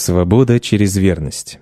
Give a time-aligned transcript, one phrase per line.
[0.00, 1.58] Свобода через верность.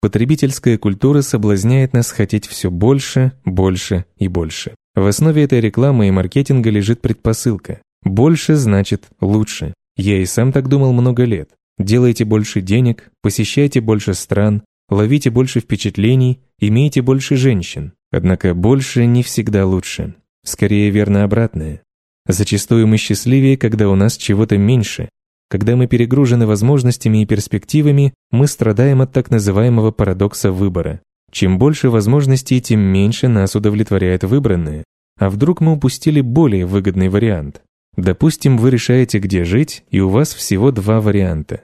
[0.00, 4.74] Потребительская культура соблазняет нас хотеть все больше, больше и больше.
[4.96, 7.80] В основе этой рекламы и маркетинга лежит предпосылка.
[8.02, 9.74] Больше значит лучше.
[9.96, 11.50] Я и сам так думал много лет.
[11.78, 17.92] Делайте больше денег, посещайте больше стран, ловите больше впечатлений, имейте больше женщин.
[18.10, 20.16] Однако больше не всегда лучше.
[20.44, 21.82] Скорее верно обратное.
[22.26, 25.10] Зачастую мы счастливее, когда у нас чего-то меньше,
[25.52, 31.02] когда мы перегружены возможностями и перспективами, мы страдаем от так называемого парадокса выбора.
[31.30, 34.84] Чем больше возможностей, тем меньше нас удовлетворяет выбранное.
[35.18, 37.60] А вдруг мы упустили более выгодный вариант?
[37.98, 41.60] Допустим, вы решаете, где жить, и у вас всего два варианта.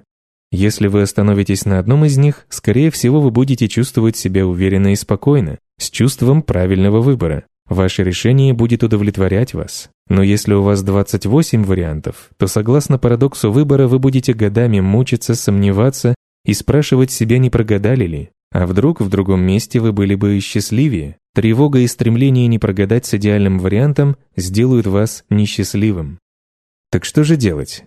[0.52, 4.96] Если вы остановитесь на одном из них, скорее всего, вы будете чувствовать себя уверенно и
[4.96, 7.44] спокойно, с чувством правильного выбора.
[7.66, 9.88] Ваше решение будет удовлетворять вас.
[10.08, 16.14] Но если у вас 28 вариантов, то согласно парадоксу выбора вы будете годами мучиться, сомневаться
[16.44, 18.30] и спрашивать себя, не прогадали ли.
[18.50, 21.16] А вдруг в другом месте вы были бы счастливее?
[21.34, 26.18] Тревога и стремление не прогадать с идеальным вариантом сделают вас несчастливым.
[26.90, 27.84] Так что же делать?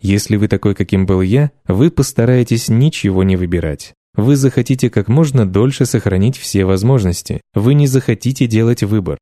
[0.00, 3.92] Если вы такой, каким был я, вы постараетесь ничего не выбирать.
[4.14, 7.42] Вы захотите как можно дольше сохранить все возможности.
[7.52, 9.18] Вы не захотите делать выбор.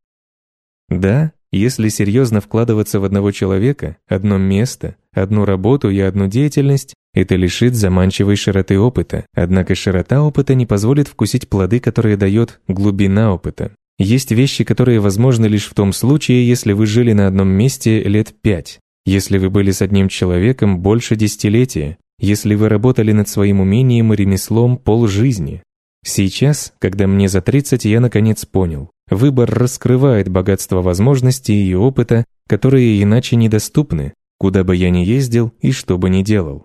[0.89, 7.35] Да, если серьезно вкладываться в одного человека, одно место, одну работу и одну деятельность, это
[7.37, 9.27] лишит заманчивой широты опыта.
[9.35, 13.73] Однако широта опыта не позволит вкусить плоды, которые дает глубина опыта.
[13.99, 18.35] Есть вещи, которые возможны лишь в том случае, если вы жили на одном месте лет
[18.43, 24.13] пять, если вы были с одним человеком больше десятилетия, если вы работали над своим умением
[24.13, 25.63] и ремеслом полжизни.
[26.09, 28.93] Сейчас, когда мне за 30, я наконец понял.
[29.11, 35.73] Выбор раскрывает богатство возможностей и опыта, которые иначе недоступны, куда бы я ни ездил и
[35.73, 36.65] что бы ни делал.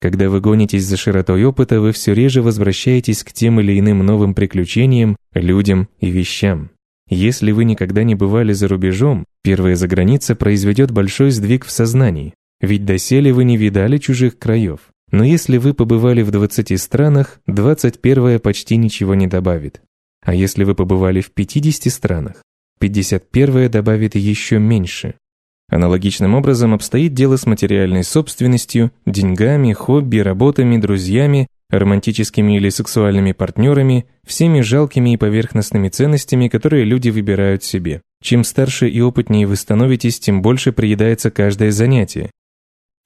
[0.00, 4.32] Когда вы гонитесь за широтой опыта, вы все реже возвращаетесь к тем или иным новым
[4.32, 6.70] приключениям, людям и вещам.
[7.08, 12.84] Если вы никогда не бывали за рубежом, первая заграница произведет большой сдвиг в сознании, ведь
[12.84, 14.92] доселе вы не видали чужих краев.
[15.10, 19.80] Но если вы побывали в 20 странах, 21 почти ничего не добавит.
[20.24, 22.42] А если вы побывали в 50 странах,
[22.80, 25.14] 51 добавит еще меньше.
[25.68, 34.06] Аналогичным образом обстоит дело с материальной собственностью, деньгами, хобби, работами, друзьями, романтическими или сексуальными партнерами,
[34.24, 38.02] всеми жалкими и поверхностными ценностями, которые люди выбирают себе.
[38.22, 42.30] Чем старше и опытнее вы становитесь, тем больше приедается каждое занятие,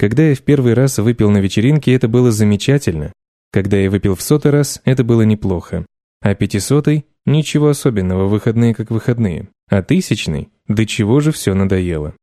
[0.00, 3.12] когда я в первый раз выпил на вечеринке, это было замечательно.
[3.52, 5.84] Когда я выпил в сотый раз, это было неплохо.
[6.22, 9.48] А пятисотый– ничего особенного, выходные как выходные.
[9.68, 12.14] А тысячный– до чего же все надоело.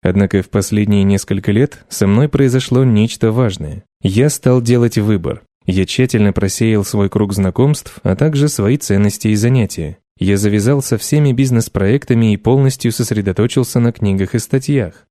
[0.00, 3.82] Однако в последние несколько лет со мной произошло нечто важное.
[4.00, 5.42] Я стал делать выбор.
[5.66, 9.98] Я тщательно просеял свой круг знакомств, а также свои ценности и занятия.
[10.20, 15.08] Я завязал со всеми бизнес-проектами и полностью сосредоточился на книгах и статьях.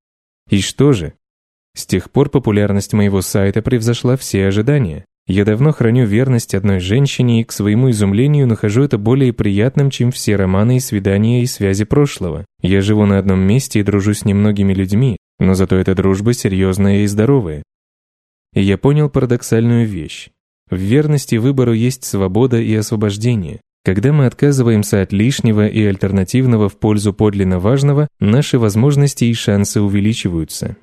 [0.50, 1.16] И что же?
[1.76, 5.06] С тех пор популярность моего сайта превзошла все ожидания.
[5.28, 10.12] Я давно храню верность одной женщине и, к своему изумлению, нахожу это более приятным, чем
[10.12, 12.46] все романы и свидания и связи прошлого.
[12.62, 17.04] Я живу на одном месте и дружу с немногими людьми, но зато эта дружба серьезная
[17.04, 17.64] и здоровая.
[18.54, 20.30] И я понял парадоксальную вещь.
[20.70, 23.62] В верности выбору есть свобода и освобождение.
[23.84, 29.82] Когда мы отказываемся от лишнего и альтернативного в пользу подлинно важного, наши возможности и шансы
[29.82, 30.78] увеличиваются.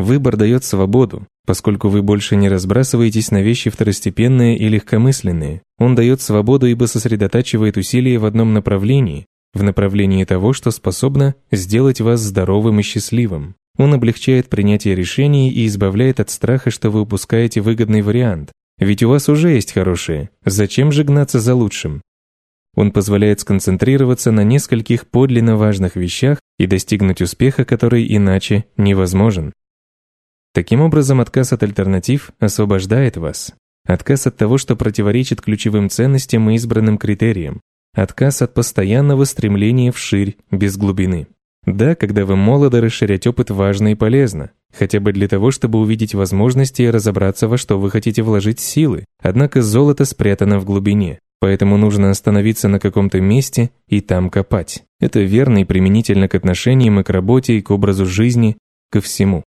[0.00, 5.60] Выбор дает свободу, поскольку вы больше не разбрасываетесь на вещи второстепенные и легкомысленные.
[5.78, 12.00] Он дает свободу, ибо сосредотачивает усилия в одном направлении, в направлении того, что способно сделать
[12.00, 13.56] вас здоровым и счастливым.
[13.76, 18.52] Он облегчает принятие решений и избавляет от страха, что вы упускаете выгодный вариант.
[18.78, 20.30] Ведь у вас уже есть хорошее.
[20.46, 22.00] Зачем же гнаться за лучшим?
[22.74, 29.52] Он позволяет сконцентрироваться на нескольких подлинно важных вещах и достигнуть успеха, который иначе невозможен.
[30.52, 33.54] Таким образом, отказ от альтернатив освобождает вас.
[33.86, 37.60] Отказ от того, что противоречит ключевым ценностям и избранным критериям.
[37.94, 41.28] Отказ от постоянного стремления вширь, без глубины.
[41.66, 46.14] Да, когда вы молоды, расширять опыт важно и полезно, хотя бы для того, чтобы увидеть
[46.14, 49.04] возможности и разобраться, во что вы хотите вложить силы.
[49.22, 54.84] Однако золото спрятано в глубине, поэтому нужно остановиться на каком-то месте и там копать.
[55.00, 58.56] Это верно и применительно к отношениям и к работе, и к образу жизни,
[58.90, 59.44] ко всему.